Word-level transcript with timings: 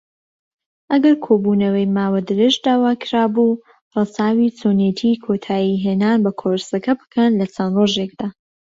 ئەگەر 0.91 1.15
کۆبوونەوەی 1.25 1.91
ماوە 1.97 2.19
درێژ 2.29 2.55
داواکرابوو، 2.65 3.59
ڕەچاوی 3.93 4.55
چۆنێتی 4.59 5.13
کۆتایهێنان 5.25 6.17
بە 6.25 6.31
کۆرسەکە 6.41 6.93
بکەن 7.01 7.31
لەچەند 7.39 7.75
ڕۆژێکدا. 7.77 8.27